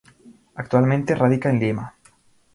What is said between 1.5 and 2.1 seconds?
en Lima.